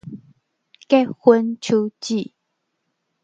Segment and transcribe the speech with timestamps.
[0.89, 2.33] 結婚手指